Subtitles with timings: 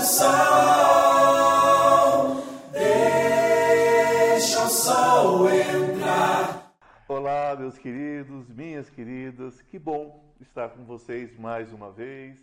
[0.00, 0.36] sol,
[2.72, 6.72] deixa o sol entrar.
[7.06, 12.38] Olá, meus queridos, minhas queridas, que bom estar com vocês mais uma vez,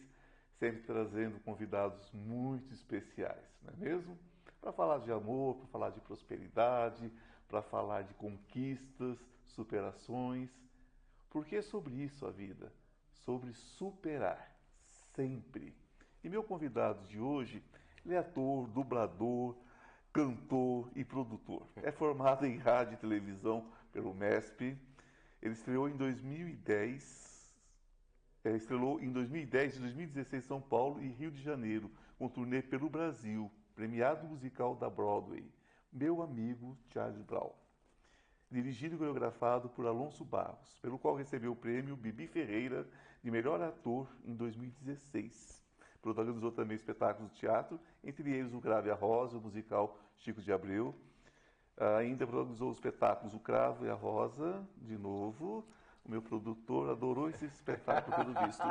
[0.60, 4.18] sempre trazendo convidados muito especiais, não é mesmo?
[4.62, 7.12] Para falar de amor, para falar de prosperidade,
[7.48, 10.52] para falar de conquistas, superações.
[11.30, 12.72] Porque é sobre isso a vida,
[13.12, 14.56] sobre superar,
[15.16, 15.87] sempre.
[16.28, 17.64] E meu convidado de hoje,
[18.06, 19.56] ele é ator, dublador,
[20.12, 21.66] cantor e produtor.
[21.78, 24.78] É formado em rádio e televisão pelo MESP.
[25.42, 27.50] Ele estreou em 2010,
[28.44, 32.62] é, estrelou em 2010 e 2016 em São Paulo e Rio de Janeiro, com turnê
[32.62, 35.50] pelo Brasil, premiado musical da Broadway.
[35.94, 37.54] Meu amigo Charles Brown.
[38.52, 42.86] Dirigido e coreografado por Alonso Barros, pelo qual recebeu o prêmio Bibi Ferreira
[43.24, 45.57] de melhor ator em 2016.
[46.08, 50.54] Protagonizou também espetáculos de teatro, entre eles o Grave a Rosa, o musical Chico de
[50.54, 50.96] Abreu.
[51.98, 55.66] Ainda protagonizou os espetáculos O Cravo e a Rosa, de novo.
[56.06, 58.64] O meu produtor adorou esse espetáculo, pelo visto.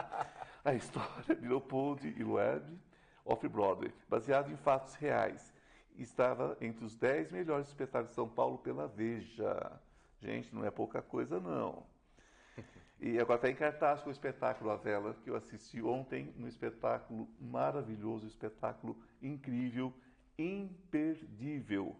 [0.65, 2.65] A história de Leopold e Loeb,
[3.23, 5.53] Off-Broadway, baseado em fatos reais.
[5.95, 9.79] Estava entre os 10 melhores espetáculos de São Paulo pela Veja.
[10.23, 11.85] Gente, não é pouca coisa, não.
[12.99, 16.49] E agora está em cartaz com o espetáculo A Vela, que eu assisti ontem, um
[16.49, 19.93] espetáculo maravilhoso, um espetáculo incrível,
[20.39, 21.95] imperdível,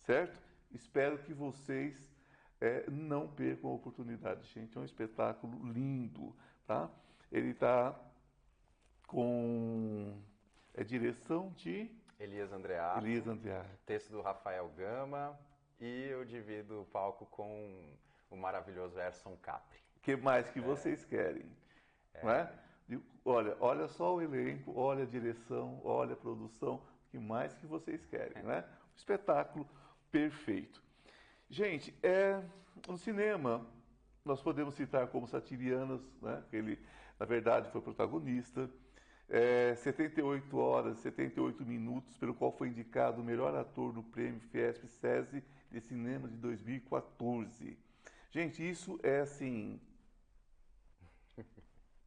[0.00, 0.40] certo?
[0.72, 2.12] Espero que vocês
[2.60, 4.76] é, não percam a oportunidade, gente.
[4.76, 6.34] É um espetáculo lindo,
[6.66, 6.90] tá?
[7.30, 7.94] Ele está
[9.06, 10.20] com
[10.74, 13.68] é direção de Elias Andreato, Elias Andreato.
[13.84, 15.38] texto do Rafael Gama
[15.78, 17.94] e eu divido o palco com
[18.30, 19.81] o maravilhoso Erson Capri.
[20.02, 21.44] Que mais que vocês querem?
[22.14, 22.48] É?
[22.88, 27.54] E, Olha, olha só o elenco, olha a direção, olha a produção, o que mais
[27.54, 28.64] que vocês querem, né?
[28.92, 29.66] Um espetáculo
[30.10, 30.82] perfeito.
[31.48, 32.42] Gente, é,
[32.88, 33.64] no cinema,
[34.24, 36.42] nós podemos citar como Satirianas, né?
[36.50, 36.78] que ele,
[37.18, 38.68] na verdade, foi protagonista.
[39.28, 44.86] É, 78 horas, 78 minutos, pelo qual foi indicado o melhor ator do prêmio Fiesp
[44.86, 47.78] SESI de cinema de 2014.
[48.30, 49.80] Gente, isso é assim.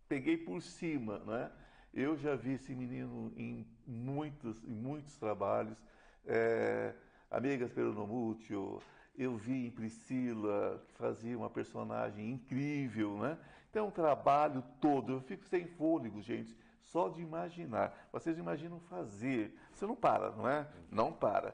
[0.08, 1.52] Peguei por cima, né?
[1.94, 5.78] Eu já vi esse menino em muitos, em muitos trabalhos.
[6.26, 6.94] É,
[7.32, 8.82] Amigas pelo Nomútil,
[9.18, 13.38] eu vi em Priscila, que fazia uma personagem incrível, né?
[13.70, 18.08] Então, o trabalho todo, eu fico sem fôlego, gente, só de imaginar.
[18.12, 19.58] Vocês imaginam fazer.
[19.74, 20.68] Você não para, não é?
[20.92, 21.54] Não para.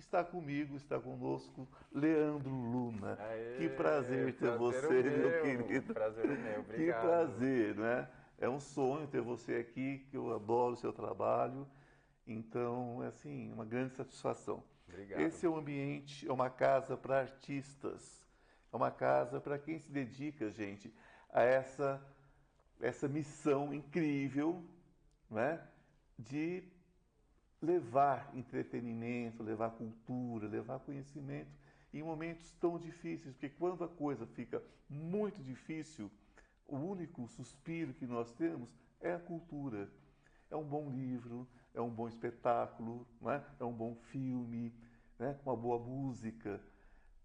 [0.00, 3.18] Está comigo, está conosco, Leandro Luna.
[3.20, 5.92] Aê, que prazer ter prazer você, meu meu, querido.
[5.92, 7.02] prazer meu, Que obrigado.
[7.02, 8.08] prazer, né?
[8.38, 11.68] É um sonho ter você aqui, que eu adoro o seu trabalho.
[12.26, 14.64] Então, é assim, uma grande satisfação.
[14.88, 15.20] Obrigado.
[15.20, 18.26] Esse é um ambiente, é uma casa para artistas.
[18.72, 20.90] É uma casa para quem se dedica, gente,
[21.28, 22.00] a essa,
[22.80, 24.64] essa missão incrível
[25.30, 25.60] né,
[26.18, 26.64] de
[27.60, 31.50] levar entretenimento, levar cultura, levar conhecimento
[31.92, 36.10] em momentos tão difíceis, porque quando a coisa fica muito difícil,
[36.66, 38.68] o único suspiro que nós temos
[39.00, 39.90] é a cultura.
[40.50, 43.42] É um bom livro, é um bom espetáculo, é?
[43.60, 44.72] é um bom filme,
[45.18, 45.38] né?
[45.44, 46.60] uma boa música.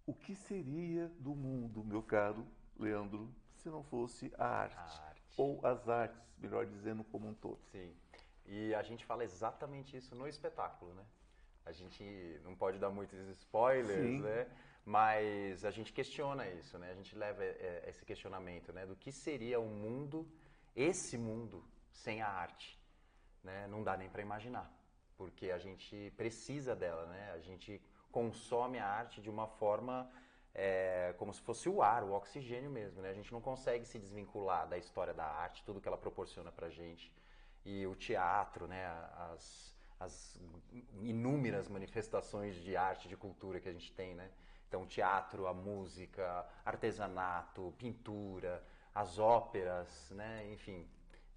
[0.06, 2.46] O que seria do mundo, meu caro
[2.78, 4.76] Leandro, se não fosse a arte?
[4.78, 5.22] A arte.
[5.38, 7.60] Ou as artes, melhor dizendo, como um todo.
[7.72, 7.92] Sim.
[8.48, 11.06] E a gente fala exatamente isso no espetáculo, né?
[11.66, 14.22] A gente não pode dar muitos spoilers, Sim.
[14.22, 14.48] né?
[14.86, 16.92] Mas a gente questiona isso, né?
[16.92, 18.86] A gente leva é, esse questionamento, né?
[18.86, 20.28] Do que seria o mundo,
[20.76, 22.80] esse mundo, sem a arte,
[23.44, 23.66] né?
[23.68, 24.72] Não dá nem para imaginar,
[25.18, 27.32] porque a gente precisa dela, né?
[27.32, 30.08] A gente consome a arte de uma forma
[30.54, 33.10] é, como se fosse o ar, o oxigênio mesmo, né?
[33.10, 36.70] A gente não consegue se desvincular da história da arte, tudo que ela proporciona pra
[36.70, 37.12] gente.
[37.66, 38.86] E o teatro, né?
[39.32, 40.40] As, as
[41.02, 44.30] inúmeras manifestações de arte, de cultura que a gente tem, né?
[44.68, 48.64] Então, teatro, a música, artesanato, pintura,
[48.94, 50.48] as óperas, né?
[50.54, 50.88] Enfim.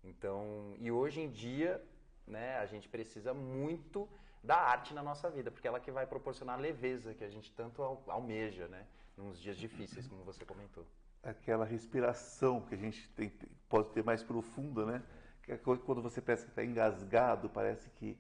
[0.04, 1.82] Então, e hoje em dia,
[2.26, 2.56] né?
[2.58, 4.08] A gente precisa muito
[4.42, 7.52] da arte na nossa vida, porque ela que vai proporcionar a leveza que a gente
[7.52, 8.86] tanto al- almeja, né?
[9.16, 10.86] Nos dias difíceis, como você comentou.
[11.22, 13.32] aquela respiração que a gente tem,
[13.68, 15.02] pode ter mais profunda, né?
[15.48, 18.18] Que é quando você pensa que está engasgado, parece que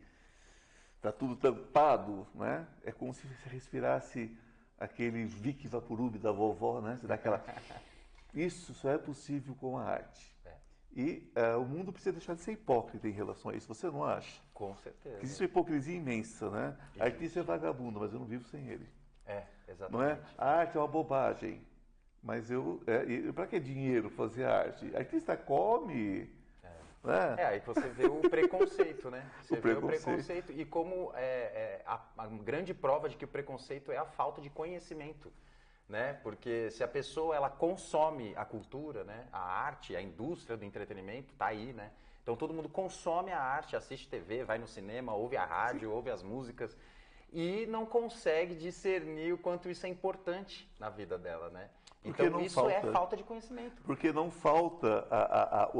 [0.96, 2.66] está tudo tampado, né?
[2.82, 4.34] É como se você respirasse
[4.80, 6.96] aquele Vic Vaporub da vovó, né?
[6.98, 7.44] Você dá aquela...
[8.34, 10.34] Isso só é possível com a arte.
[10.46, 10.54] É.
[10.96, 14.04] E uh, o mundo precisa deixar de ser hipócrita em relação a isso, você não
[14.04, 14.40] acha?
[14.54, 15.18] Com certeza.
[15.18, 16.76] Que existe uma hipocrisia imensa, né?
[16.98, 18.88] Artista é vagabundo, mas eu não vivo sem ele.
[19.26, 19.92] É, exatamente.
[19.92, 20.18] Não é?
[20.36, 21.62] A arte é uma bobagem,
[22.22, 22.82] mas eu.
[22.86, 24.94] É, para que dinheiro fazer arte?
[24.96, 26.37] Artista come.
[27.12, 27.42] É.
[27.42, 29.24] é, aí você vê o preconceito, né?
[29.42, 30.00] Você o vê preconceito.
[30.00, 33.96] o preconceito e como é, é a, a, grande prova de que o preconceito é
[33.96, 35.32] a falta de conhecimento,
[35.88, 36.14] né?
[36.22, 39.26] Porque se a pessoa ela consome a cultura, né?
[39.32, 41.90] A arte, a indústria do entretenimento tá aí, né?
[42.22, 45.94] Então todo mundo consome a arte, assiste TV, vai no cinema, ouve a rádio, Sim.
[45.94, 46.76] ouve as músicas
[47.32, 51.70] e não consegue discernir o quanto isso é importante na vida dela, né?
[52.02, 53.82] Porque então isso é falta, é falta de conhecimento.
[53.82, 55.70] Porque não falta a, a, a,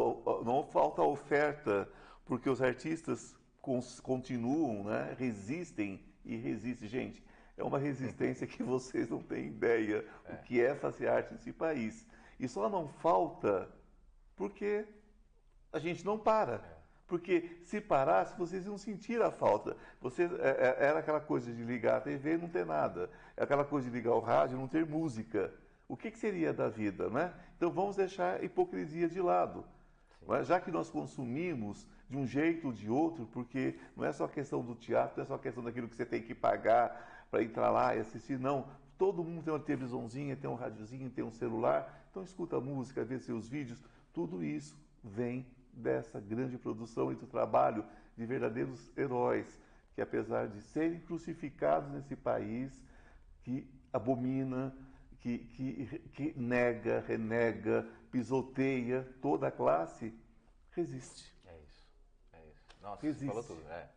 [0.45, 1.89] não falta a oferta,
[2.25, 3.37] porque os artistas
[4.03, 6.89] continuam, né, resistem e resistem.
[6.89, 7.23] Gente,
[7.57, 10.33] é uma resistência que vocês não têm ideia é.
[10.33, 12.07] o que é fazer arte nesse país.
[12.39, 13.69] E só não falta
[14.37, 14.87] porque
[15.73, 16.57] a gente não para.
[16.57, 16.79] É.
[17.07, 19.77] Porque se parasse, vocês iam sentir a falta.
[20.01, 23.11] Você, é, é, era aquela coisa de ligar a TV e não ter nada.
[23.37, 25.53] É aquela coisa de ligar o rádio e não ter música
[25.89, 27.33] o que, que seria da vida, né?
[27.57, 29.65] Então vamos deixar a hipocrisia de lado.
[30.29, 30.45] É?
[30.45, 34.63] Já que nós consumimos de um jeito ou de outro, porque não é só questão
[34.63, 37.97] do teatro, não é só questão daquilo que você tem que pagar para entrar lá
[37.97, 38.67] e assistir, não.
[38.99, 43.19] Todo mundo tem uma televisãozinha, tem um radiozinho, tem um celular, então escuta música, vê
[43.19, 43.83] seus vídeos,
[44.13, 47.85] tudo isso vem dessa grande produção e do trabalho
[48.17, 49.61] de verdadeiros heróis,
[49.95, 52.73] que apesar de serem crucificados nesse país,
[53.45, 54.75] que abomina,
[55.21, 60.15] que, que, que nega, renega, pisoteia toda a classe,
[60.73, 61.35] resiste.
[61.47, 61.85] É isso.
[62.33, 62.67] É isso.
[62.81, 63.25] Nossa, resiste.
[63.25, 63.73] você falou tudo.
[63.73, 63.89] É.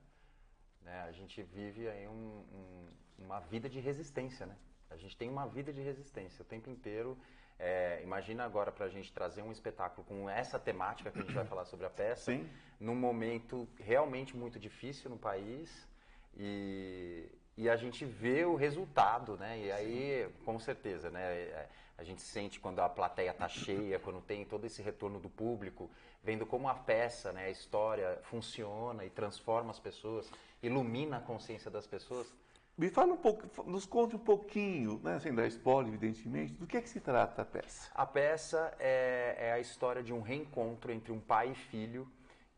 [0.81, 2.87] Né, a gente vive aí um, um,
[3.19, 4.57] uma vida de resistência, né?
[4.89, 7.17] A gente tem uma vida de resistência o tempo inteiro.
[7.57, 11.33] É, imagina agora para a gente trazer um espetáculo com essa temática que a gente
[11.33, 12.49] vai falar sobre a peça, Sim.
[12.79, 15.87] num momento realmente muito difícil no país
[16.35, 17.29] e,
[17.61, 19.59] e a gente vê o resultado, né?
[19.59, 20.33] E aí, Sim.
[20.43, 21.21] com certeza, né?
[21.21, 25.29] É, a gente sente quando a plateia está cheia, quando tem todo esse retorno do
[25.29, 25.87] público,
[26.23, 30.31] vendo como a peça, né, a história funciona e transforma as pessoas,
[30.63, 32.33] ilumina a consciência das pessoas.
[32.75, 36.77] Me fala um pouco, nos conte um pouquinho, né, sem dar spoiler, evidentemente, do que
[36.77, 37.91] é que se trata a peça.
[37.93, 42.11] A peça é, é a história de um reencontro entre um pai e filho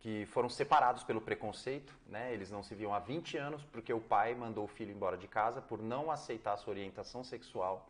[0.04, 2.34] que foram separados pelo preconceito, né?
[2.34, 5.30] Eles não se viam há 20 anos porque o pai mandou o filho embora de
[5.30, 7.90] casa por não aceitar sua orientação sexual.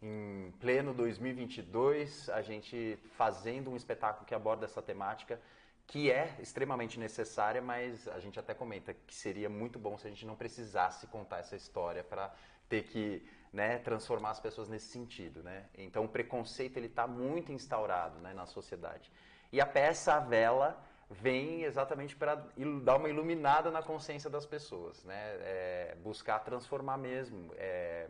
[0.00, 5.40] Em pleno 2022, a gente fazendo um espetáculo que aborda essa temática,
[5.88, 10.10] que é extremamente necessária, mas a gente até comenta que seria muito bom se a
[10.10, 12.32] gente não precisasse contar essa história para
[12.68, 15.64] ter que né, transformar as pessoas nesse sentido, né?
[15.76, 19.10] Então o preconceito ele está muito instaurado né, na sociedade.
[19.50, 22.36] E a peça A Vela vem exatamente para
[22.82, 25.36] dar uma iluminada na consciência das pessoas, né?
[25.40, 28.08] É, buscar transformar mesmo, é,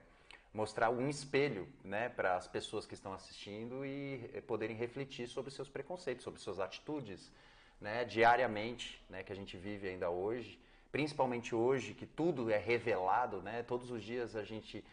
[0.52, 5.68] mostrar um espelho, né, para as pessoas que estão assistindo e poderem refletir sobre seus
[5.68, 7.32] preconceitos, sobre suas atitudes,
[7.80, 10.60] né, diariamente, né, que a gente vive ainda hoje,
[10.90, 13.62] principalmente hoje que tudo é revelado, né?
[13.62, 14.84] Todos os dias a gente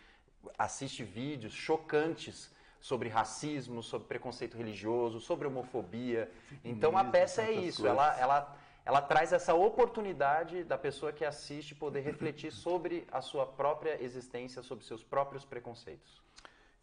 [0.57, 6.31] assiste vídeos chocantes sobre racismo, sobre preconceito religioso, sobre homofobia.
[6.63, 11.75] Então a peça é isso, ela, ela, ela traz essa oportunidade da pessoa que assiste
[11.75, 16.21] poder refletir sobre a sua própria existência, sobre seus próprios preconceitos.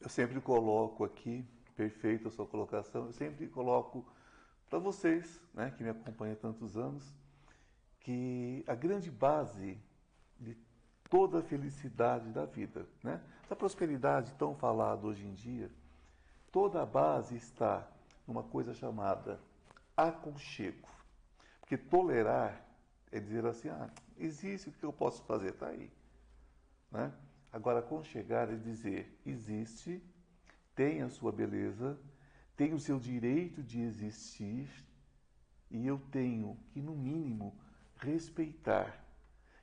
[0.00, 1.45] Eu sempre coloco aqui,
[1.76, 4.07] perfeita a sua colocação, eu sempre coloco
[4.69, 7.14] para vocês, né, que me acompanham há tantos anos,
[8.00, 9.78] que a grande base
[10.38, 10.57] de
[11.09, 13.21] toda a felicidade da vida, né?
[13.45, 15.71] Essa prosperidade tão falada hoje em dia,
[16.54, 17.84] toda a base está
[18.28, 19.40] numa coisa chamada
[19.96, 20.88] aconchego.
[21.58, 22.64] Porque tolerar
[23.11, 25.90] é dizer assim, ah, existe o que eu posso fazer, está aí.
[26.92, 27.12] Né?
[27.52, 30.00] Agora, aconchegar é dizer, existe,
[30.76, 31.99] tem a sua beleza,
[32.56, 34.70] tem o seu direito de existir,
[35.68, 37.52] e eu tenho que, no mínimo,
[37.96, 39.04] respeitar.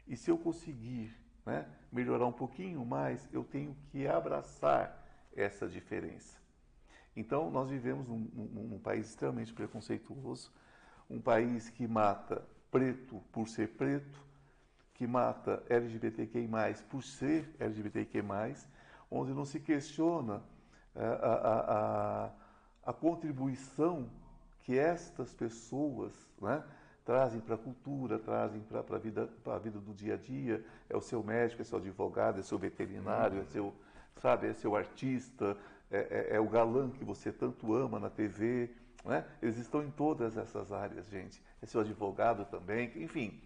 [0.05, 6.40] E se eu conseguir né, melhorar um pouquinho mais, eu tenho que abraçar essa diferença.
[7.15, 10.51] Então, nós vivemos num, num, num país extremamente preconceituoso,
[11.09, 14.19] um país que mata preto por ser preto,
[14.93, 16.47] que mata LGBTQI+,
[16.89, 18.21] por ser LGBTQI+,
[19.09, 20.41] onde não se questiona
[20.95, 22.31] é, a, a, a,
[22.85, 24.09] a contribuição
[24.63, 26.63] que estas pessoas né,
[27.03, 30.63] trazem para a cultura, trazem para a vida, a vida do dia a dia.
[30.89, 33.73] É o seu médico, é seu advogado, é seu veterinário, é seu,
[34.21, 35.57] sabe, é seu artista,
[35.91, 38.69] é, é, é, o galã que você tanto ama na TV,
[39.03, 39.25] né?
[39.41, 41.43] Eles estão em todas essas áreas, gente.
[41.61, 43.41] É seu advogado também, enfim.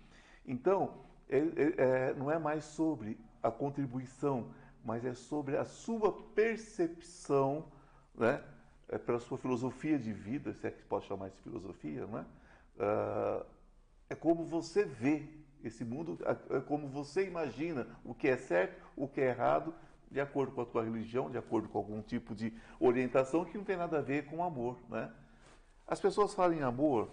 [0.45, 0.93] Então,
[1.27, 4.51] é, é, é, não é mais sobre a contribuição,
[4.83, 7.65] mas é sobre a sua percepção,
[8.13, 8.43] né?
[8.87, 12.25] É pela sua filosofia de vida, se é que pode chamar de filosofia, não é?
[12.77, 13.45] Uh,
[14.09, 15.27] é como você vê
[15.63, 16.19] esse mundo,
[16.51, 19.73] é como você imagina o que é certo, o que é errado,
[20.15, 23.65] de acordo com a tua religião, de acordo com algum tipo de orientação que não
[23.65, 25.13] tem nada a ver com amor, né?
[25.85, 27.09] As pessoas falam em amor,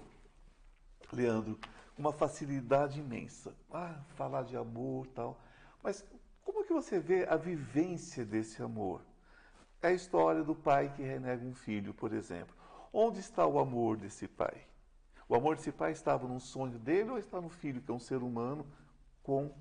[1.13, 1.59] Leandro,
[1.97, 3.53] com uma facilidade imensa.
[3.73, 5.43] Ah, falar de amor tal.
[5.83, 6.05] Mas
[6.45, 9.03] como que você vê a vivência desse amor?
[9.83, 12.55] É a história do pai que renega um filho, por exemplo.
[12.93, 14.65] Onde está o amor desse pai?
[15.29, 17.99] O amor desse pai estava no sonho dele ou está no filho, que é um
[17.99, 18.65] ser humano
[19.25, 19.53] com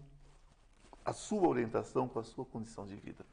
[1.03, 3.25] a sua orientação, com a sua condição de vida?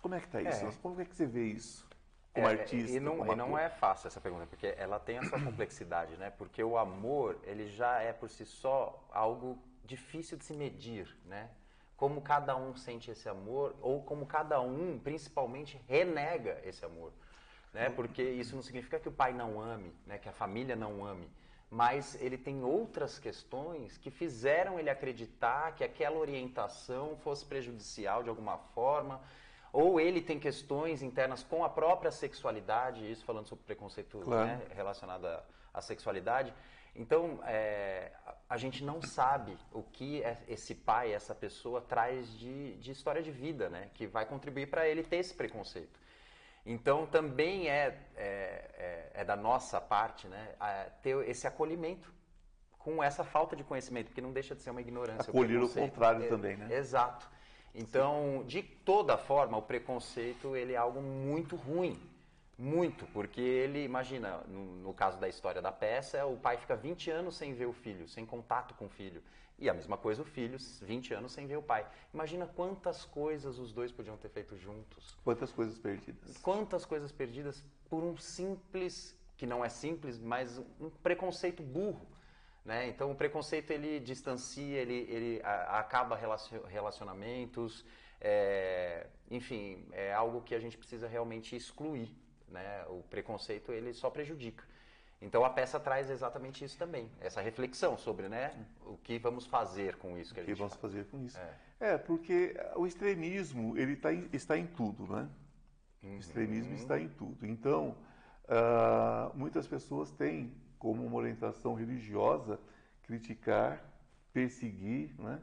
[0.00, 0.66] Como é que está isso?
[0.66, 0.72] É.
[0.82, 1.88] Como é que você vê isso?
[2.32, 2.96] como é, artista.
[2.96, 6.30] E não, e não é fácil essa pergunta, porque ela tem a sua complexidade, né?
[6.30, 11.50] Porque o amor, ele já é por si só algo difícil de se medir, né?
[11.96, 17.12] Como cada um sente esse amor, ou como cada um, principalmente, renega esse amor.
[17.74, 17.90] Né?
[17.90, 20.16] Porque isso não significa que o pai não ame, né?
[20.18, 21.30] que a família não ame,
[21.70, 28.28] mas ele tem outras questões que fizeram ele acreditar que aquela orientação fosse prejudicial de
[28.28, 29.20] alguma forma,
[29.72, 34.46] ou ele tem questões internas com a própria sexualidade, isso falando sobre preconceito claro.
[34.46, 36.52] né, relacionado à, à, sexualidade.
[36.96, 38.10] Então, é,
[38.48, 43.22] a gente não sabe o que é esse pai, essa pessoa traz de, de história
[43.22, 46.00] de vida, né, que vai contribuir para ele ter esse preconceito.
[46.64, 50.54] Então, também é, é, é, é da nossa parte né,
[51.02, 52.12] ter esse acolhimento
[52.78, 55.30] com essa falta de conhecimento, porque não deixa de ser uma ignorância.
[55.30, 56.74] Acolher o, o contrário também, né?
[56.74, 57.28] Exato.
[57.74, 62.00] Então, de toda forma, o preconceito ele é algo muito ruim.
[62.60, 67.10] Muito, porque ele, imagina, no, no, caso da história da peça, o pai fica 20
[67.10, 69.22] anos sem ver o filho, sem contato com o filho.
[69.58, 71.86] E a mesma coisa o filho, 20 anos sem ver o pai.
[72.12, 75.16] Imagina quantas coisas os dois podiam ter feito juntos.
[75.24, 76.36] Quantas coisas perdidas.
[76.42, 82.06] Quantas coisas perdidas por um simples, que não é simples, mas um preconceito burro.
[82.62, 82.88] Né?
[82.88, 86.14] Então o preconceito ele distancia, ele, ele acaba
[86.68, 87.86] relacionamentos,
[88.20, 92.14] é, enfim, é algo que a gente precisa realmente excluir.
[92.50, 92.84] Né?
[92.88, 94.64] O preconceito ele só prejudica.
[95.22, 98.54] Então a peça traz exatamente isso também, essa reflexão sobre né,
[98.86, 100.80] o que vamos fazer com isso que a gente O que vamos faz.
[100.80, 101.38] fazer com isso.
[101.38, 101.92] É.
[101.92, 101.98] é.
[101.98, 105.28] porque o extremismo ele tá em, está em tudo, né?
[106.02, 106.16] Uhum.
[106.16, 107.46] O extremismo está em tudo.
[107.46, 107.94] Então,
[108.44, 112.58] uh, muitas pessoas têm como uma orientação religiosa
[113.02, 113.84] criticar,
[114.32, 115.38] perseguir, né?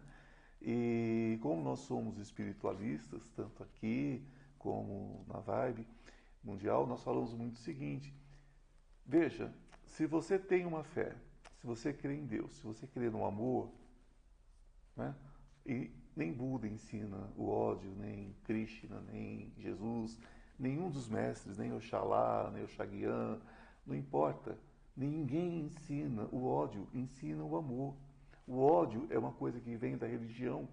[0.60, 4.26] E como nós somos espiritualistas, tanto aqui
[4.58, 5.88] como na Vibe
[6.44, 8.13] Mundial, nós falamos muito o seguinte:
[9.06, 9.53] veja,
[9.86, 11.15] se você tem uma fé,
[11.56, 13.72] se você crê em Deus, se você crê no amor,
[14.96, 15.15] né?
[15.65, 20.20] E nem Buda ensina o ódio, nem Krishna, nem Jesus,
[20.58, 23.39] nenhum dos mestres, nem Oxalá, nem Oxaguian,
[23.86, 24.58] não importa.
[24.96, 27.96] Ninguém ensina o ódio, ensina o amor.
[28.48, 30.67] O ódio é uma coisa que vem da religião,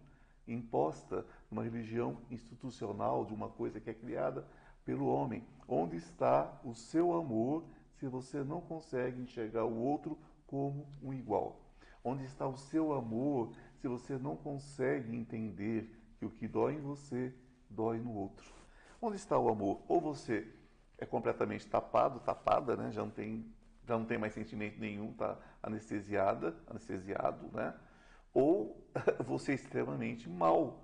[0.47, 4.47] imposta uma religião institucional, de uma coisa que é criada
[4.85, 5.45] pelo homem.
[5.67, 7.65] Onde está o seu amor
[7.95, 11.61] se você não consegue enxergar o outro como um igual?
[12.03, 16.81] Onde está o seu amor se você não consegue entender que o que dói em
[16.81, 17.35] você
[17.71, 18.53] dói no outro?
[19.01, 19.83] Onde está o amor?
[19.89, 20.47] Ou você
[20.99, 22.93] é completamente tapado, tapada, né?
[22.93, 23.53] já não tem
[23.87, 27.75] já não tem mais sentimento nenhum, está anestesiada, anestesiado, né?
[28.33, 28.83] Ou
[29.27, 30.84] você é extremamente mal,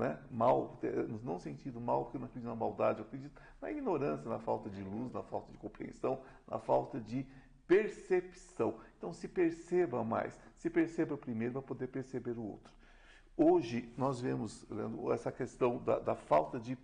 [0.00, 0.18] né?
[0.30, 0.80] Mal,
[1.22, 4.70] não sentido mal porque eu não acredito na maldade, eu acredito na ignorância, na falta
[4.70, 7.26] de luz, na falta de compreensão, na falta de
[7.66, 8.80] percepção.
[8.96, 12.72] Então se perceba mais, se perceba primeiro para poder perceber o outro.
[13.36, 16.76] Hoje nós vemos Leandro, essa questão da, da falta de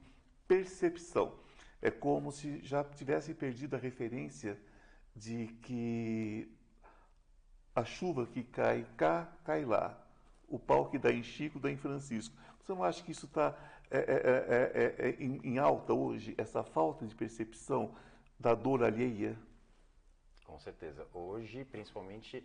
[0.47, 1.35] percepção.
[1.81, 4.59] É como se já tivesse perdido a referência
[5.15, 6.49] de que
[7.75, 10.06] a chuva que cai cá, cai lá.
[10.49, 12.35] O pau que dá em Chico, dá em Francisco.
[12.61, 13.55] Você não acha que isso está
[13.91, 17.95] é, é, é, em, em alta hoje, essa falta de percepção
[18.39, 19.39] da dor alheia?
[20.45, 21.07] Com certeza.
[21.13, 22.45] Hoje, principalmente,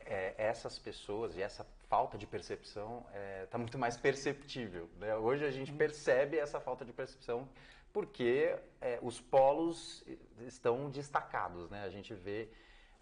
[0.00, 3.04] é, essas pessoas e essa falta de percepção
[3.44, 4.88] está é, muito mais perceptível.
[4.98, 5.14] Né?
[5.16, 7.48] Hoje a gente percebe essa falta de percepção
[7.92, 10.04] porque é, os polos
[10.46, 11.82] estão destacados, né?
[11.82, 12.48] A gente vê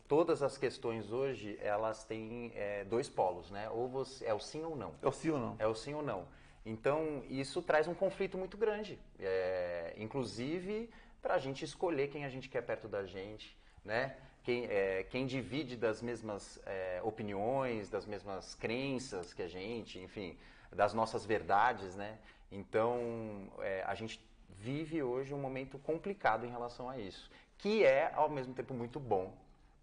[0.08, 3.68] todas as questões hoje elas têm é, dois polos, né?
[3.68, 4.94] Ou você, é o sim ou não.
[5.02, 5.56] É o sim ou não.
[5.58, 6.26] É o sim ou não.
[6.64, 10.90] Então isso traz um conflito muito grande, é, inclusive
[11.22, 14.16] para a gente escolher quem a gente quer perto da gente, né?
[14.42, 20.38] Quem, é, quem divide das mesmas é, opiniões, das mesmas crenças que a gente, enfim,
[20.72, 22.18] das nossas verdades, né?
[22.50, 28.10] Então, é, a gente vive hoje um momento complicado em relação a isso, que é,
[28.14, 29.34] ao mesmo tempo, muito bom,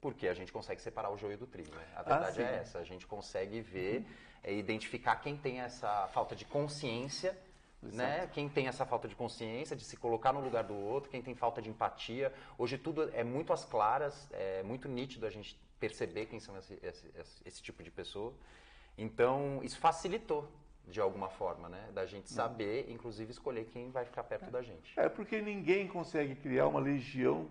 [0.05, 1.83] porque a gente consegue separar o joio do trigo, né?
[1.95, 4.05] A verdade ah, é essa, a gente consegue ver,
[4.45, 4.53] uhum.
[4.53, 7.35] identificar quem tem essa falta de consciência
[7.81, 8.27] né?
[8.33, 11.35] Quem tem essa falta de consciência, de se colocar no lugar do outro, quem tem
[11.35, 12.31] falta de empatia.
[12.57, 16.79] Hoje tudo é muito às claras, é muito nítido a gente perceber quem são esse,
[16.81, 17.12] esse,
[17.45, 18.33] esse tipo de pessoa.
[18.97, 20.50] Então, isso facilitou
[20.88, 21.89] de alguma forma, né?
[21.93, 22.35] Da gente uhum.
[22.35, 24.51] saber, inclusive, escolher quem vai ficar perto é.
[24.51, 25.00] da gente.
[25.00, 27.47] É porque ninguém consegue criar uma legião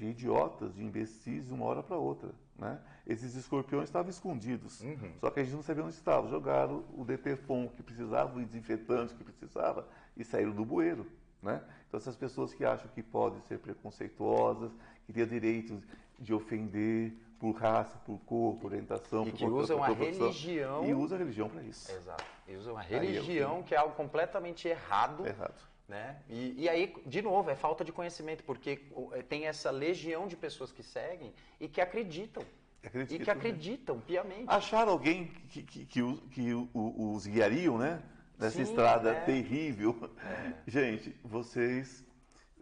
[0.00, 2.30] de idiotas, de imbecis de uma hora para outra.
[2.56, 2.78] Né?
[3.06, 5.12] Esses escorpiões estavam escondidos, uhum.
[5.20, 6.30] só que a gente não sabia onde estavam.
[6.30, 11.06] Jogaram o DTFON que precisava, o desinfetante que precisava e saíram do bueiro.
[11.42, 11.62] Né?
[11.86, 14.72] Então, essas pessoas que acham que podem ser preconceituosas,
[15.06, 15.82] que têm direito
[16.18, 20.94] de ofender por raça, por cor, por orientação, e por que usam a religião e
[20.94, 21.92] usam a religião para isso.
[21.92, 22.24] Exato.
[22.48, 25.26] E usam a religião que é algo completamente errado.
[25.26, 26.16] Errado né?
[26.28, 28.80] E, e, aí, de novo, é falta de conhecimento, porque
[29.12, 32.44] é, tem essa legião de pessoas que seguem e que acreditam.
[32.82, 34.02] Acredito, e que acreditam né?
[34.06, 34.44] piamente.
[34.46, 38.00] Acharam alguém que, que, que, que os guiariam, né?
[38.38, 39.20] Nessa Sim, estrada é.
[39.24, 40.08] terrível.
[40.24, 40.52] É.
[40.70, 42.04] Gente, vocês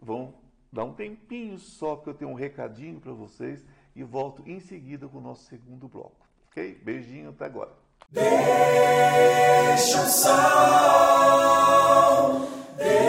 [0.01, 0.33] vão
[0.71, 3.63] dar um tempinho só, porque eu tenho um recadinho para vocês
[3.95, 6.27] e volto em seguida com o nosso segundo bloco.
[6.47, 6.81] Ok?
[6.83, 7.71] Beijinho, até agora.
[8.11, 11.59] Deixa o sol
[12.79, 13.08] Deixa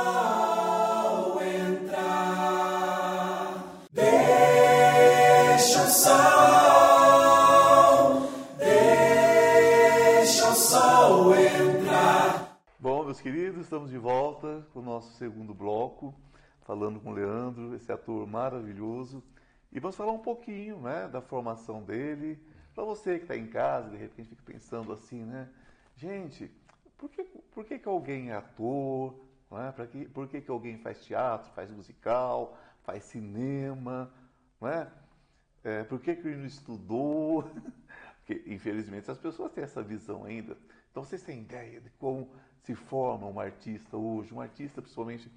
[13.51, 16.15] queridos, estamos de volta com o nosso segundo bloco,
[16.61, 19.21] falando com o Leandro, esse ator maravilhoso.
[19.73, 22.39] E vamos falar um pouquinho né, da formação dele.
[22.73, 25.49] Para você que está em casa, de repente fica pensando assim, né?
[25.97, 26.49] Gente,
[26.97, 29.15] por que, por que, que alguém é ator?
[29.51, 29.73] Né?
[29.91, 34.09] Que, por que, que alguém faz teatro, faz musical, faz cinema?
[34.61, 34.89] Né?
[35.61, 37.51] É, por que, que ele não estudou?
[38.31, 40.57] Porque, infelizmente, as pessoas têm essa visão ainda.
[40.89, 42.29] Então, vocês têm ideia de como
[42.63, 44.33] se forma um artista hoje?
[44.33, 45.29] Um artista, principalmente,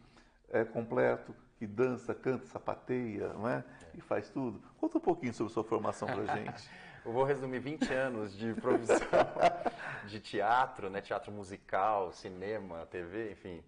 [0.50, 3.64] é, completo, que dança, canta, sapateia, não é?
[3.94, 4.62] E faz tudo.
[4.78, 6.70] Conta um pouquinho sobre sua formação para gente.
[7.04, 8.96] Eu vou resumir 20 anos de profissão
[10.08, 11.02] de teatro, né?
[11.02, 13.62] teatro musical, cinema, TV, enfim.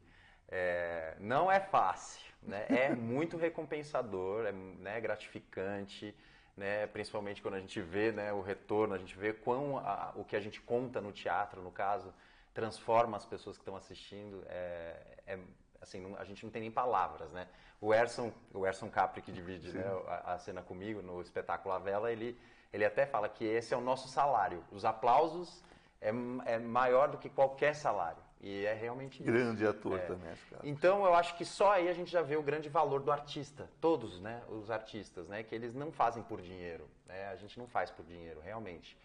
[0.49, 2.65] É, não é fácil, né?
[2.69, 6.15] é muito recompensador, é né, gratificante
[6.57, 6.87] né?
[6.87, 10.35] Principalmente quando a gente vê, né, o retorno, a gente vê quão a, o que
[10.35, 12.13] a gente conta no teatro, no caso,
[12.55, 14.43] transforma as pessoas que estão assistindo.
[14.49, 15.39] É, é
[15.81, 17.47] assim, não, a gente não tem nem palavras, né?
[17.81, 21.79] O Erson, o Erson Capri que divide né, a, a, cena comigo no espetáculo A
[21.79, 22.39] Vela, ele
[22.73, 24.63] ele até fala que esse é o nosso salário.
[24.71, 25.63] Os aplausos
[26.01, 26.11] é,
[26.45, 28.23] é maior do que qualquer salário.
[28.41, 29.25] E é realmente isso.
[29.25, 30.03] Grande ator é.
[30.03, 30.45] também, acho.
[30.47, 33.11] Que então eu acho que só aí a gente já vê o grande valor do
[33.11, 33.69] artista.
[33.81, 34.43] Todos, né?
[34.49, 35.43] Os artistas, né?
[35.43, 36.89] Que eles não fazem por dinheiro.
[37.07, 37.29] Né?
[37.29, 38.97] A gente não faz por dinheiro, realmente.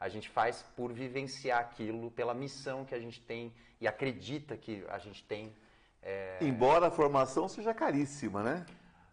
[0.00, 4.84] A gente faz por vivenciar aquilo, pela missão que a gente tem e acredita que
[4.88, 5.54] a gente tem.
[6.02, 6.38] É...
[6.40, 8.66] Embora a formação seja caríssima, né?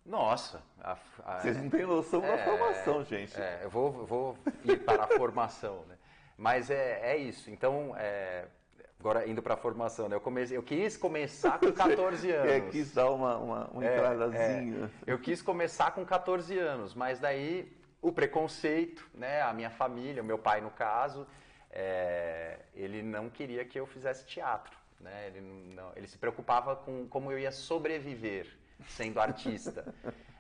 [0.05, 0.61] Nossa.
[0.79, 3.35] A, a, Vocês não têm noção é, da formação, gente.
[3.39, 5.97] É, eu vou, vou ir para a formação, né?
[6.37, 7.49] Mas é, é isso.
[7.49, 8.45] Então, é,
[9.05, 10.15] Agora, indo para a formação, né?
[10.15, 12.51] Eu, comecei, eu quis começar com 14 anos.
[12.51, 14.91] É, quis dar uma, uma, uma é, entradazinha.
[15.05, 19.43] É, eu quis começar com 14 anos, mas daí o preconceito, né?
[19.43, 21.27] A minha família, o meu pai no caso,
[21.69, 25.27] é, ele não queria que eu fizesse teatro, né?
[25.27, 25.41] Ele,
[25.75, 29.93] não, ele se preocupava com como eu ia sobreviver sendo artista.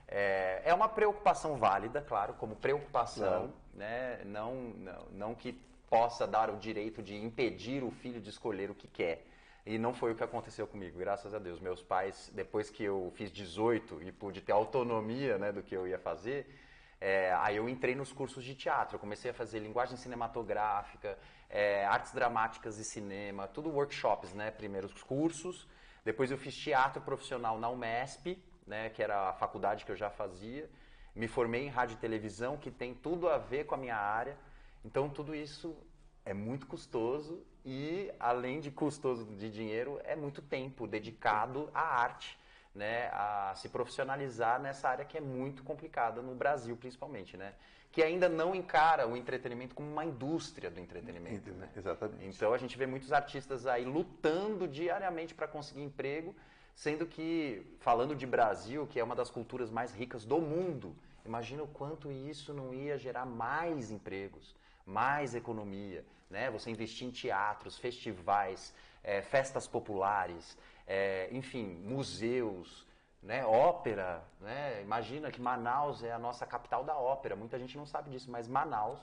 [0.07, 3.53] É, é uma preocupação válida, claro, como preocupação, claro.
[3.75, 4.21] né?
[4.25, 5.53] Não, não, não que
[5.95, 9.25] possa dar o direito de impedir o filho de escolher o que quer.
[9.65, 11.57] E não foi o que aconteceu comigo, graças a Deus.
[11.61, 15.87] Meus pais, depois que eu fiz 18 e pude ter autonomia né, do que eu
[15.87, 16.53] ia fazer,
[16.99, 18.95] é, aí eu entrei nos cursos de teatro.
[18.95, 21.17] Eu comecei a fazer linguagem cinematográfica,
[21.49, 24.51] é, artes dramáticas e cinema, tudo workshops, né?
[24.51, 25.65] Primeiros cursos.
[26.03, 30.09] Depois eu fiz teatro profissional na UMESP, né, que era a faculdade que eu já
[30.09, 30.69] fazia.
[31.15, 34.37] Me formei em rádio e televisão, que tem tudo a ver com a minha área.
[34.85, 35.75] Então tudo isso
[36.23, 42.37] é muito custoso e, além de custoso de dinheiro, é muito tempo dedicado à arte,
[42.73, 47.53] né, a se profissionalizar nessa área que é muito complicada no Brasil, principalmente, né,
[47.91, 51.49] que ainda não encara o entretenimento como uma indústria do entretenimento.
[51.51, 51.67] Né?
[51.75, 52.35] Exatamente.
[52.35, 56.35] Então a gente vê muitos artistas aí lutando diariamente para conseguir emprego,
[56.75, 60.95] sendo que, falando de Brasil, que é uma das culturas mais ricas do mundo,
[61.25, 64.53] imagina o quanto isso não ia gerar mais empregos
[64.85, 66.49] mais economia, né?
[66.51, 72.85] Você investir em teatros, festivais, é, festas populares, é, enfim, museus,
[73.21, 73.45] né?
[73.45, 74.81] Ópera, né?
[74.81, 77.35] Imagina que Manaus é a nossa capital da ópera.
[77.35, 78.99] Muita gente não sabe disso, mas Manaus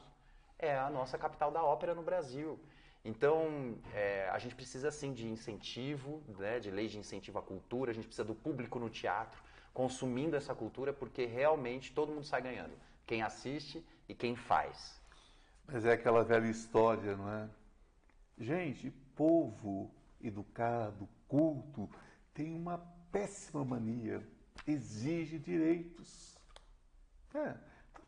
[0.59, 2.59] é a nossa capital da ópera no Brasil.
[3.05, 7.90] Então, é, a gente precisa sim de incentivo, né, de lei de incentivo à cultura,
[7.90, 9.42] a gente precisa do público no teatro
[9.73, 12.73] consumindo essa cultura, porque realmente todo mundo sai ganhando.
[13.07, 15.02] Quem assiste e quem faz.
[15.73, 17.49] Mas é aquela velha história, não é?
[18.39, 19.91] Gente, povo
[20.23, 21.89] educado, culto,
[22.35, 22.77] tem uma
[23.11, 24.23] péssima mania,
[24.67, 26.37] exige direitos.
[27.35, 27.55] É,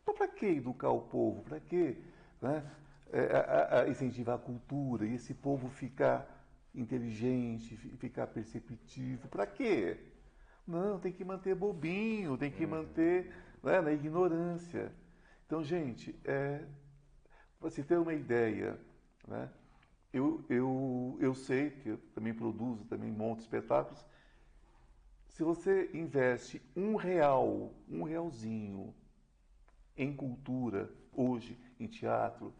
[0.01, 1.41] então, para que educar o povo?
[1.41, 1.97] Para que
[2.39, 2.63] né?
[3.11, 6.29] é, a, a incentivar a cultura e esse povo ficar
[6.73, 9.27] inteligente, ficar perceptivo?
[9.27, 9.97] Para quê?
[10.67, 12.71] Não, tem que manter bobinho, tem que uhum.
[12.71, 14.91] manter né, na ignorância.
[15.47, 16.63] Então, gente, é,
[17.59, 18.79] para você ter uma ideia,
[19.27, 19.49] né?
[20.15, 24.05] eu, eu, eu sei que eu também produzo, também monto espetáculos.
[25.27, 28.95] Se você investe um real, um realzinho
[29.97, 32.53] em cultura, hoje, em teatro,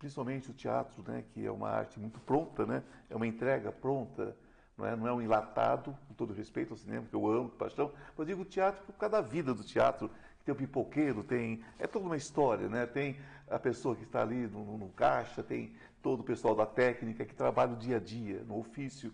[0.00, 4.36] principalmente o teatro, né, que é uma arte muito pronta, né, é uma entrega pronta,
[4.76, 7.56] não é, não é um enlatado, com todo respeito ao cinema, que eu amo, com
[7.56, 10.10] paixão, mas digo teatro por causa da vida do teatro,
[10.46, 11.64] tem o pipoqueiro, tem.
[11.76, 12.86] É toda uma história, né?
[12.86, 17.24] Tem a pessoa que está ali no, no caixa, tem todo o pessoal da técnica
[17.24, 19.12] que trabalha o dia a dia, no ofício.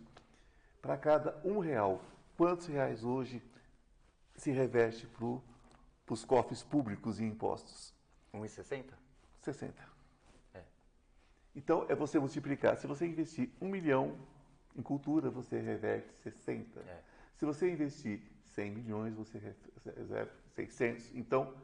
[0.83, 2.03] Para cada um real,
[2.37, 3.42] quantos reais hoje
[4.37, 7.95] se reveste para os cofres públicos e impostos?
[8.35, 8.85] 1,60?
[9.40, 9.75] 60.
[10.53, 10.61] É.
[11.57, 12.77] Então, é você multiplicar.
[12.77, 14.18] Se você investir um milhão
[14.77, 16.79] em cultura, você reverte 60.
[16.81, 17.01] É.
[17.37, 19.38] Se você investir 100 milhões, você
[19.97, 21.15] reverte 600.
[21.15, 21.55] Então,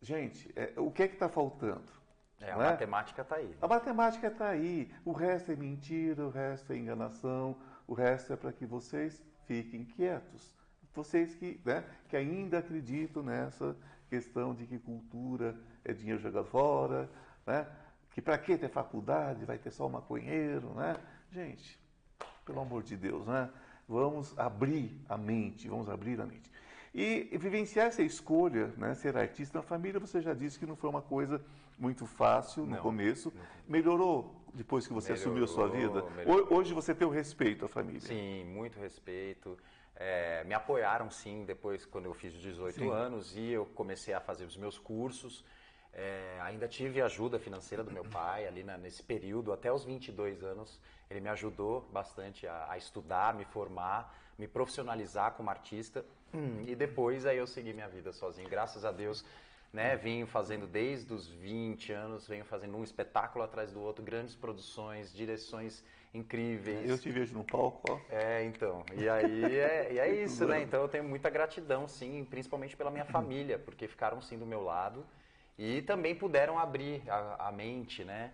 [0.00, 2.00] gente, é, o que é que está faltando?
[2.40, 2.56] É, a é?
[2.56, 3.56] matemática está aí.
[3.60, 4.92] A matemática está aí.
[5.04, 9.84] O resto é mentira, o resto é enganação, o resto é para que vocês fiquem
[9.84, 10.54] quietos.
[10.94, 13.76] Vocês que, né, que ainda acreditam nessa
[14.08, 17.08] questão de que cultura é dinheiro jogado fora,
[17.46, 17.66] né?
[18.12, 20.96] que para que ter faculdade, vai ter só maconheiro, né?
[21.32, 21.78] Gente,
[22.44, 23.48] pelo amor de Deus, né?
[23.88, 26.50] Vamos abrir a mente, vamos abrir a mente.
[26.94, 30.74] E, e vivenciar essa escolha, né, ser artista na família, você já disse que não
[30.74, 31.40] foi uma coisa
[31.78, 33.32] muito fácil no não, começo.
[33.34, 33.42] Não.
[33.68, 36.02] Melhorou depois que você melhorou, assumiu a sua vida?
[36.16, 36.58] Melhorou.
[36.58, 38.00] Hoje você tem o respeito à família?
[38.00, 39.56] Sim, muito respeito.
[39.94, 42.90] É, me apoiaram sim depois quando eu fiz 18 sim.
[42.90, 45.44] anos e eu comecei a fazer os meus cursos.
[45.92, 50.42] É, ainda tive ajuda financeira do meu pai ali na, nesse período, até os 22
[50.42, 50.78] anos.
[51.10, 56.04] Ele me ajudou bastante a, a estudar, me formar, me profissionalizar como artista.
[56.32, 58.48] Hum, e depois aí eu segui minha vida sozinho.
[58.48, 59.24] Graças a Deus,
[59.72, 59.96] né?
[59.96, 65.12] Venho fazendo desde os 20 anos, venho fazendo um espetáculo atrás do outro, grandes produções,
[65.12, 65.82] direções
[66.14, 66.88] incríveis.
[66.88, 68.00] Eu te vejo no palco, ó.
[68.08, 68.84] É, então.
[68.94, 70.62] E aí é, e é isso, né?
[70.62, 74.62] Então eu tenho muita gratidão, sim, principalmente pela minha família, porque ficaram sim do meu
[74.62, 75.04] lado
[75.60, 78.32] e também puderam abrir a, a mente, né?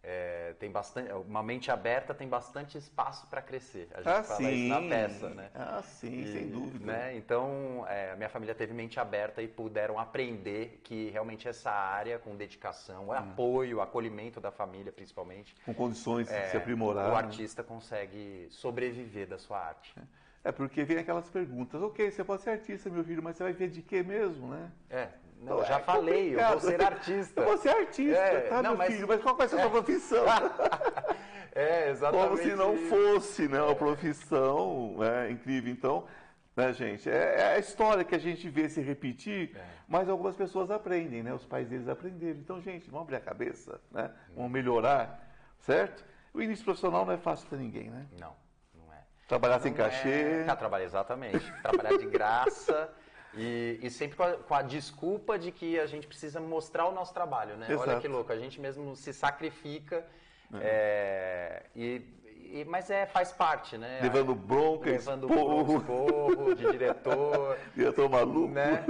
[0.00, 3.88] É, tem bastante, uma mente aberta tem bastante espaço para crescer.
[3.92, 4.54] A gente ah, fala sim.
[4.54, 5.50] isso na peça, né?
[5.52, 6.86] Ah, sim, e, sem dúvida.
[6.86, 7.16] Né?
[7.16, 12.36] Então, é, minha família teve mente aberta e puderam aprender que realmente essa área, com
[12.36, 13.12] dedicação, hum.
[13.12, 19.26] apoio, acolhimento da família, principalmente, com condições é, de se aprimorar, o artista consegue sobreviver
[19.26, 19.92] da sua arte.
[20.44, 23.52] É porque vem aquelas perguntas, ok, você pode ser artista, meu filho, mas você vai
[23.52, 24.70] ver de quê mesmo, né?
[24.88, 25.08] É,
[25.40, 26.60] Não, É já falei, eu vou complicado.
[26.60, 27.40] ser artista.
[27.40, 29.08] Eu vou ser artista, É, tá, não, meu mas- filho?
[29.08, 30.24] Mas qual vai ser a sua profissão?
[31.54, 32.28] É, exatamente.
[32.28, 35.72] Como se não fosse né, uma profissão é, incrível.
[35.72, 36.06] Então,
[36.54, 39.64] né, gente, é, é a história que a gente vê se repetir, É.
[39.88, 41.32] mas algumas pessoas aprendem, né?
[41.34, 42.38] Os pais deles aprenderam.
[42.38, 44.08] Então, gente, vamos abrir a cabeça, né?
[44.36, 45.20] Vamos melhorar,
[45.58, 46.04] certo?
[46.32, 48.06] O início profissional não é fácil para ninguém, né?
[48.20, 48.36] Não,
[48.74, 48.98] não é.
[49.26, 50.08] Trabalhar sem Não cachê.
[50.42, 51.52] É, tá, trabalhar, exatamente.
[51.62, 52.88] Trabalhar de graça
[53.34, 56.92] e, e sempre com a, com a desculpa de que a gente precisa mostrar o
[56.92, 57.66] nosso trabalho, né?
[57.70, 58.00] Olha Exato.
[58.00, 60.04] que louco, a gente mesmo se sacrifica,
[60.60, 62.02] é, e,
[62.52, 64.00] e- mas é, faz parte, né?
[64.02, 65.76] Levando bronca, Levando esporro.
[65.78, 68.48] esporro de diretor, Diretor maluco.
[68.52, 68.84] né?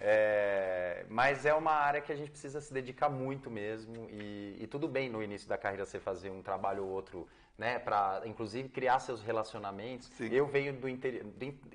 [0.00, 4.66] É, mas é uma área que a gente precisa se dedicar muito mesmo e, e
[4.66, 7.26] tudo bem no início da carreira você fazer um trabalho ou outro,
[7.58, 10.08] né, para inclusive criar seus relacionamentos.
[10.08, 10.28] Sim.
[10.32, 11.26] Eu venho do interior,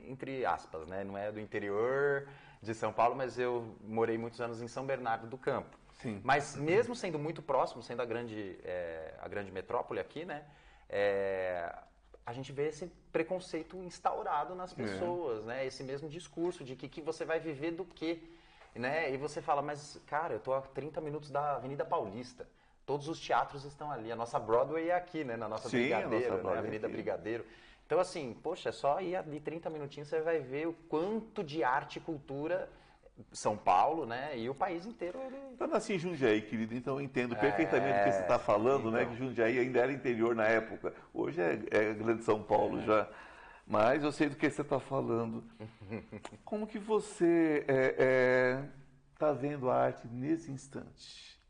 [0.08, 2.28] entre aspas, né, não é do interior
[2.62, 5.78] de São Paulo, mas eu morei muitos anos em São Bernardo do Campo.
[5.94, 6.22] Sim.
[6.24, 10.46] Mas mesmo sendo muito próximo, sendo a grande, é, a grande metrópole aqui, né?
[10.92, 11.74] é,
[12.26, 15.66] a gente vê esse preconceito instaurado nas pessoas, né?
[15.66, 18.22] Esse mesmo discurso de que, que você vai viver do quê,
[18.76, 19.12] né?
[19.12, 22.48] E você fala, mas cara, eu tô a 30 minutos da Avenida Paulista.
[22.92, 24.12] Todos os teatros estão ali.
[24.12, 25.38] A nossa Broadway é aqui, né?
[25.38, 26.54] Na nossa Sim, a nossa Brigadeiro, né?
[26.54, 26.96] É Avenida aqui.
[26.98, 27.46] Brigadeiro.
[27.86, 31.64] Então, assim, poxa, é só ir ali 30 minutinhos, você vai ver o quanto de
[31.64, 32.68] arte e cultura
[33.32, 34.38] São Paulo, né?
[34.38, 35.38] E o país inteiro, ele...
[35.58, 39.04] Eu nasci em Jundiaí, querido, então eu entendo perfeitamente o que você está falando, né?
[39.04, 39.14] então.
[39.14, 40.94] Que Jundiaí ainda era interior na época.
[41.14, 43.08] Hoje é, é Grande São Paulo já.
[43.66, 45.46] Mas eu sei do que você está falando.
[46.44, 47.66] Como que você
[49.14, 51.41] está vendo a arte nesse instante?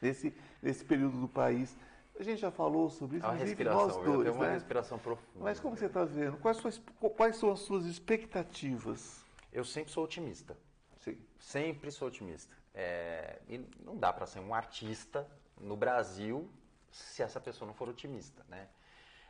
[0.00, 1.76] Nesse, nesse período do país?
[2.18, 4.52] A gente já falou sobre isso, É uma inclusive respiração, nós dois, tenho uma né?
[4.54, 5.44] respiração profunda.
[5.44, 6.36] Mas como você está vendo?
[6.38, 6.80] Quais, suas,
[7.16, 9.24] quais são as suas expectativas?
[9.52, 10.56] Eu sempre sou otimista.
[10.98, 11.18] Sim.
[11.38, 12.54] Sempre sou otimista.
[12.74, 15.26] É, e não dá para ser um artista
[15.58, 16.48] no Brasil
[16.90, 18.68] se essa pessoa não for otimista, né?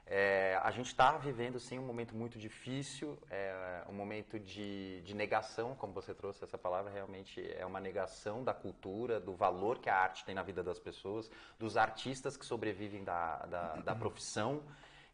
[0.06, 5.14] É, a gente está vivendo sim um momento muito difícil, é, um momento de, de
[5.14, 9.88] negação, como você trouxe essa palavra, realmente é uma negação da cultura, do valor que
[9.88, 14.62] a arte tem na vida das pessoas, dos artistas que sobrevivem da, da, da profissão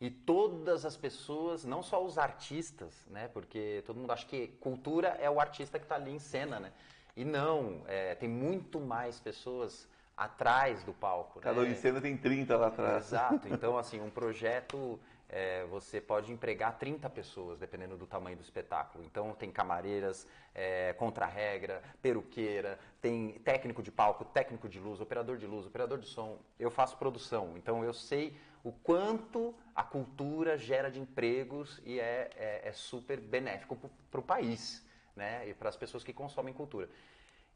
[0.00, 3.28] e todas as pessoas, não só os artistas, né?
[3.28, 6.72] Porque todo mundo acha que cultura é o artista que está ali em cena, né?
[7.16, 11.40] E não, é, tem muito mais pessoas atrás do palco.
[11.40, 11.74] Cada né?
[11.74, 13.06] cena tem 30 lá atrás.
[13.06, 13.48] Exato.
[13.52, 14.98] Então, assim, um projeto,
[15.28, 19.04] é, você pode empregar 30 pessoas, dependendo do tamanho do espetáculo.
[19.04, 25.46] Então, tem camareiras, é, contra-regra, peruqueira, tem técnico de palco, técnico de luz, operador de
[25.46, 26.38] luz, operador de som.
[26.58, 32.30] Eu faço produção, então eu sei o quanto a cultura gera de empregos e é,
[32.36, 33.78] é, é super benéfico
[34.10, 35.48] para o país, né?
[35.48, 36.88] E para as pessoas que consomem cultura.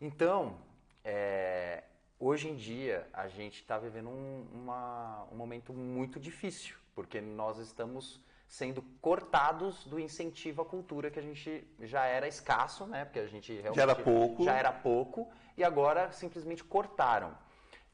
[0.01, 0.57] Então,
[1.05, 1.83] é,
[2.21, 7.59] hoje em dia, a gente está vivendo um, uma- um momento muito difícil, porque nós
[7.59, 13.05] estamos sendo cortados do incentivo à cultura que a gente já era escasso, né?
[13.05, 14.45] Porque a gente realmente era pouco.
[14.45, 17.33] já era pouco e agora simplesmente cortaram.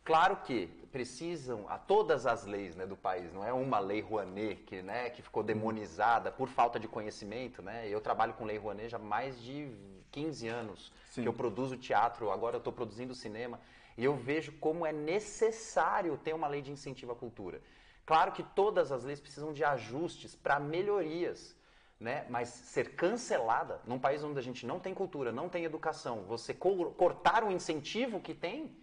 [0.03, 4.62] Claro que precisam a todas as leis né, do país, não é uma lei Rouanet
[4.62, 7.61] que, né, que ficou demonizada por falta de conhecimento.
[7.61, 7.89] Né?
[7.89, 9.69] Eu trabalho com lei Rouanet já há mais de
[10.12, 11.23] 15 anos Sim.
[11.23, 13.61] que eu produzo teatro, agora eu estou produzindo cinema
[13.97, 17.61] e eu vejo como é necessário ter uma lei de incentivo à cultura.
[18.05, 21.57] Claro que todas as leis precisam de ajustes para melhorias.
[21.99, 22.27] Né?
[22.29, 26.53] Mas ser cancelada num país onde a gente não tem cultura, não tem educação, você
[26.53, 28.77] co- cortar o incentivo que tem,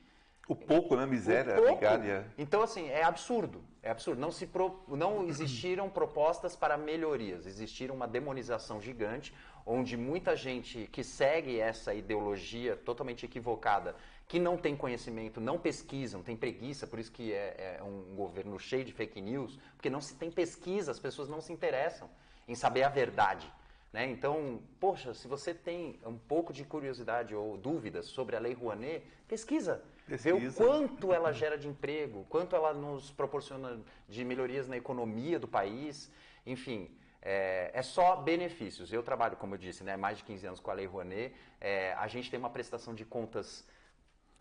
[0.47, 1.05] O pouco, né?
[1.05, 1.75] Miséria, pouco.
[1.75, 2.25] migalha.
[2.37, 3.63] Então, assim, é absurdo.
[3.83, 4.19] É absurdo.
[4.19, 7.45] Não, se pro- não existiram propostas para melhorias.
[7.45, 9.31] Existiram uma demonização gigante,
[9.65, 13.95] onde muita gente que segue essa ideologia totalmente equivocada,
[14.27, 18.57] que não tem conhecimento, não pesquisam, tem preguiça, por isso que é, é um governo
[18.59, 22.09] cheio de fake news, porque não se tem pesquisa, as pessoas não se interessam
[22.47, 23.51] em saber a verdade.
[23.93, 24.09] Né?
[24.09, 29.05] Então, poxa, se você tem um pouco de curiosidade ou dúvidas sobre a Lei Rouanet,
[29.27, 29.83] pesquisa.
[30.07, 30.57] Vê o Pesquisa.
[30.57, 36.11] quanto ela gera de emprego, quanto ela nos proporciona de melhorias na economia do país.
[36.45, 36.89] Enfim,
[37.21, 38.91] é, é só benefícios.
[38.91, 41.33] Eu trabalho, como eu disse, né, mais de 15 anos com a Lei Rouanet.
[41.61, 43.65] É, a gente tem uma prestação de contas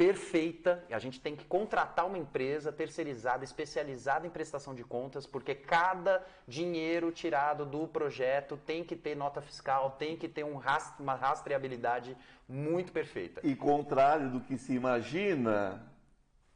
[0.03, 0.85] perfeita.
[0.91, 6.25] A gente tem que contratar uma empresa terceirizada, especializada em prestação de contas, porque cada
[6.47, 11.15] dinheiro tirado do projeto tem que ter nota fiscal, tem que ter um rast- uma
[11.15, 12.17] rastreabilidade
[12.49, 13.41] muito perfeita.
[13.45, 15.81] E contrário do que se imagina,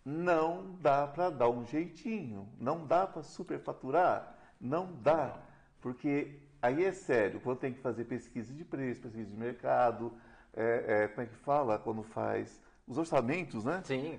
[0.04, 5.38] não dá para dar um jeitinho, não dá para superfaturar, não dá,
[5.80, 10.12] porque aí é sério, quando tem que fazer pesquisa de preço, pesquisa de mercado,
[10.52, 13.82] é, é, como é que fala quando faz os orçamentos, né?
[13.84, 14.18] Sim.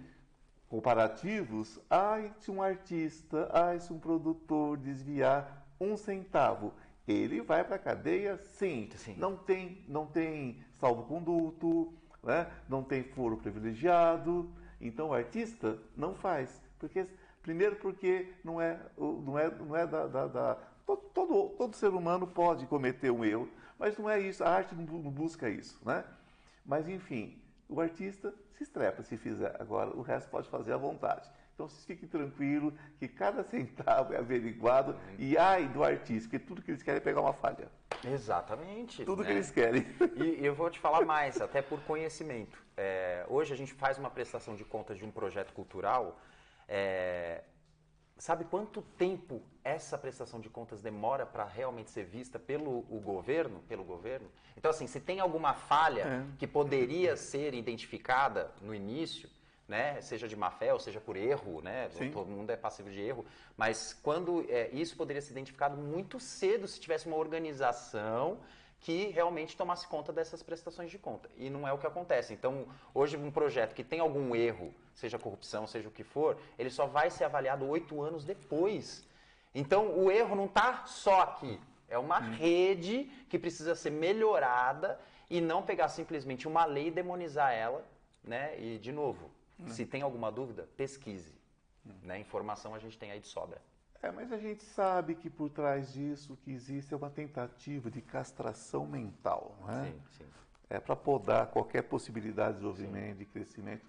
[0.67, 1.79] Comparativos.
[1.89, 6.73] Ai, se um artista, ai, se um produtor desviar um centavo,
[7.07, 8.89] ele vai para a cadeia, sim.
[8.95, 9.15] Sim.
[9.17, 12.47] Não tem, não tem salvo-conduto, né?
[12.67, 14.51] não tem foro privilegiado.
[14.81, 16.61] Então o artista não faz.
[16.77, 17.07] Porque,
[17.41, 21.89] primeiro porque não é, não é, não é da, da- da- todo, todo, todo ser
[21.93, 23.49] humano pode cometer um erro,
[23.79, 24.43] mas não é isso.
[24.43, 25.79] A arte não não busca isso.
[25.85, 26.03] Né?
[26.65, 29.55] Mas enfim, o artista se estrepa se fizer.
[29.59, 31.29] Agora, o resto pode fazer à vontade.
[31.53, 34.95] Então, vocês fiquem tranquilos que cada centavo é averiguado.
[35.17, 37.67] E ai do artista, porque tudo que eles querem é pegar uma falha.
[38.05, 39.03] Exatamente.
[39.03, 39.35] Tudo que né?
[39.35, 39.85] eles querem.
[40.15, 42.63] E eu vou te falar mais, até por conhecimento.
[42.75, 46.19] É, hoje a gente faz uma prestação de contas de um projeto cultural.
[46.67, 47.43] é,
[48.17, 53.59] sabe quanto tempo essa prestação de contas demora para realmente ser vista pelo o governo?
[53.67, 54.27] Pelo governo?
[54.55, 56.25] Então, assim, se tem alguma falha É.
[56.39, 59.29] que poderia ser identificada no início,
[59.67, 62.09] né, seja de má fé ou seja por erro, né, Sim.
[62.09, 63.25] todo mundo é passivo de erro,
[63.57, 68.39] mas quando é, isso poderia ser identificado muito cedo se tivesse uma organização
[68.79, 71.29] que realmente tomasse conta dessas prestações de conta.
[71.35, 72.33] E não é o que acontece.
[72.33, 76.69] Então, hoje, um projeto que tem algum erro, seja corrupção, seja o que for, ele
[76.69, 79.05] só vai ser avaliado oito anos depois.
[79.53, 81.59] Então, o erro não está só aqui.
[81.89, 87.53] É uma rede que precisa ser melhorada e não pegar simplesmente uma lei e demonizar
[87.53, 87.83] ela.
[88.23, 88.59] Né?
[88.59, 89.31] E, de novo,
[89.67, 91.33] se tem alguma dúvida, pesquise.
[92.03, 92.19] Né?
[92.19, 93.61] Informação a gente tem aí de sobra.
[94.01, 97.89] É, mas a gente sabe que por trás disso o que existe é uma tentativa
[97.89, 99.57] de castração mental.
[99.65, 99.91] Né?
[99.91, 100.31] Sim, sim.
[100.69, 103.85] É para podar qualquer possibilidade de desenvolvimento, de crescimento.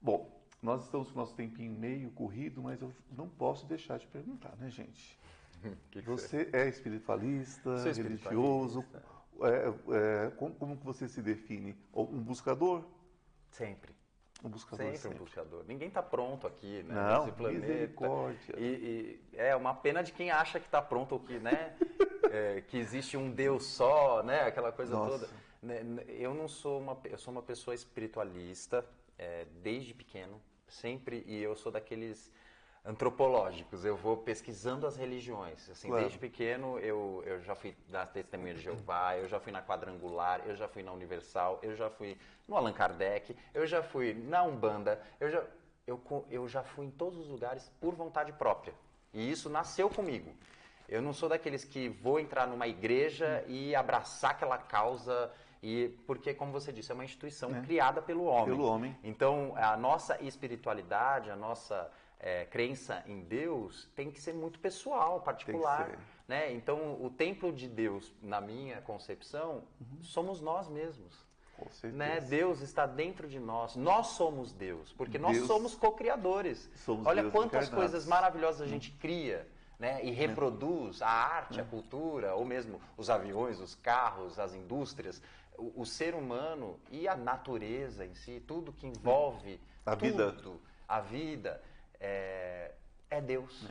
[0.00, 4.06] Bom, nós estamos com o nosso tempinho meio corrido, mas eu não posso deixar de
[4.06, 5.18] perguntar, né, gente?
[5.92, 8.80] Que que Você é espiritualista, Sou religioso?
[8.80, 9.12] espiritualista.
[9.42, 11.76] É, é, como, como você se define?
[11.94, 12.84] Um buscador?
[13.50, 13.94] Sempre.
[14.44, 15.18] Um buscador Sempre, sempre.
[15.18, 15.64] um buscador.
[15.68, 16.94] Ninguém está pronto aqui, né?
[16.94, 17.60] Não, nesse planeta.
[17.66, 18.54] misericórdia.
[18.58, 21.76] E, e é uma pena de quem acha que está pronto ou que, né?
[22.30, 24.42] é, que existe um Deus só, né?
[24.42, 25.10] Aquela coisa Nossa.
[25.26, 25.28] toda.
[25.62, 28.84] Né, Eu não sou uma, eu sou uma pessoa espiritualista
[29.16, 32.32] é, desde pequeno, sempre e eu sou daqueles
[32.84, 33.84] antropológicos.
[33.84, 35.70] Eu vou pesquisando as religiões.
[35.70, 36.02] Assim, Claro.
[36.02, 40.42] desde pequeno eu, eu já fui na Testemunha de Jeová, eu já fui na Quadrangular,
[40.46, 42.16] eu já fui na Universal, eu já fui
[42.48, 45.44] no Allan Kardec, eu já fui na Umbanda, eu já,
[45.86, 48.74] eu, eu já fui em todos os lugares por vontade própria.
[49.12, 50.32] E isso nasceu comigo.
[50.88, 55.30] Eu não sou daqueles que vou entrar numa igreja e abraçar aquela causa,
[55.62, 58.56] e porque, como você disse, é uma instituição criada pelo homem.
[58.56, 58.98] Pelo homem.
[59.04, 61.88] Então, a nossa espiritualidade, a nossa
[62.22, 65.98] eh, crença em Deus tem que ser muito pessoal, particular.
[66.28, 66.52] Né?
[66.54, 69.64] Então, o templo de Deus, na minha concepção,
[70.00, 71.26] somos nós mesmos.
[71.84, 72.20] Né?
[72.20, 73.76] Deus está dentro de nós.
[73.76, 76.70] Nós somos Deus, porque nós Deus- somos co-criadores.
[77.04, 77.74] Olha Deus quantas encarnados.
[77.92, 79.46] coisas maravilhosas a gente cria.
[79.78, 85.20] Né, e reproduz a arte, a cultura, ou mesmo os aviões, os carros, as indústrias,
[85.58, 90.30] o, o ser humano e a natureza em si, tudo que envolve A vida.
[90.34, 91.60] tudo, a vida,
[92.02, 92.72] é,
[93.08, 93.66] é Deus.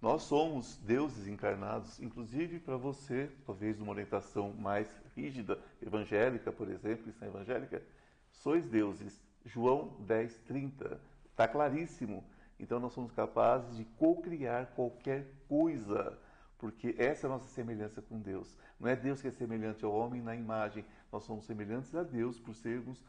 [0.00, 7.04] Nós somos deuses encarnados, inclusive para você, talvez numa orientação mais rígida, evangélica, por exemplo,
[7.04, 7.82] cristã evangélica,
[8.30, 9.18] sois deuses.
[9.46, 11.00] João 10, 30.
[11.30, 12.22] Está claríssimo.
[12.60, 16.16] Então nós somos capazes de co-criar qualquer coisa,
[16.58, 18.54] porque essa é a nossa semelhança com Deus.
[18.78, 22.38] Não é Deus que é semelhante ao homem na imagem, nós somos semelhantes a Deus
[22.38, 23.02] por sermos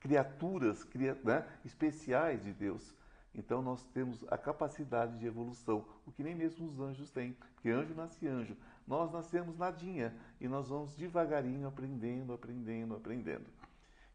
[0.00, 2.94] criaturas cria- né, especiais de Deus.
[3.34, 7.68] Então nós temos a capacidade de evolução, o que nem mesmo os anjos têm, porque
[7.68, 8.56] anjo nasce anjo.
[8.86, 13.46] Nós nascemos nadinha e nós vamos devagarinho aprendendo, aprendendo, aprendendo.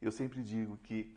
[0.02, 1.16] Eu sempre digo que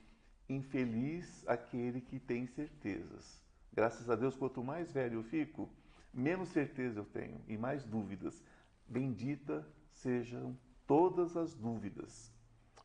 [0.49, 3.43] infeliz aquele que tem certezas.
[3.73, 5.69] Graças a Deus, quanto mais velho eu fico,
[6.13, 8.43] menos certeza eu tenho e mais dúvidas.
[8.87, 10.57] Bendita sejam
[10.87, 12.33] todas as dúvidas,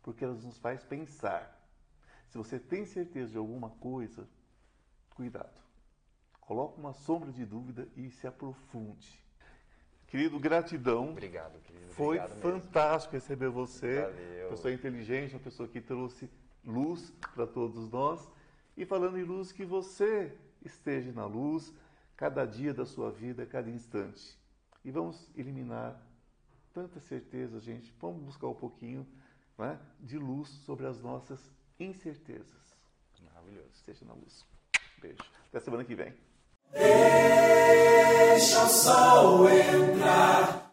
[0.02, 1.59] porque elas nos faz pensar.
[2.30, 4.28] Se você tem certeza de alguma coisa,
[5.16, 5.62] cuidado.
[6.39, 9.22] Coloque uma sombra de dúvida e se aprofunde.
[10.07, 11.12] Querido, gratidão.
[11.12, 11.93] Obrigado, querido.
[11.93, 12.59] Foi Obrigado mesmo.
[12.62, 14.01] fantástico receber você.
[14.01, 14.49] Valeu.
[14.49, 16.30] Pessoa inteligente, uma pessoa que trouxe
[16.66, 18.30] luz para todos nós.
[18.76, 21.74] E falando em luz, que você esteja na luz
[22.18, 24.38] cada dia da sua vida, cada instante.
[24.84, 25.97] E vamos eliminar
[26.74, 27.93] tanta certeza, gente.
[27.99, 29.07] Vamos buscar um pouquinho
[29.57, 31.39] né, de luz sobre as nossas
[31.80, 32.76] incertezas.
[33.24, 33.70] Maravilhoso.
[33.74, 34.45] Esteja na luz.
[35.02, 35.18] Beijo.
[35.49, 36.14] Até semana que vem.
[36.74, 40.70] Deixa o sol entrar.